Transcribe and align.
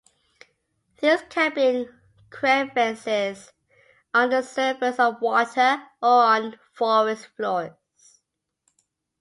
These 0.99 1.21
can 1.29 1.53
be 1.53 1.61
in 1.63 1.99
crevices, 2.31 3.51
on 4.15 4.31
the 4.31 4.41
surface 4.41 4.97
of 4.97 5.21
water, 5.21 5.83
or 6.01 6.23
on 6.23 6.59
forest 6.73 7.27
floors. 7.37 7.73